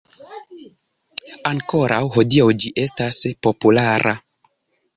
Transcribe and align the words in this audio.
Ankoraŭ 1.49 2.01
hodiaŭ 2.17 2.49
ĝi 2.65 2.73
estas 2.87 3.23
populara. 3.49 4.19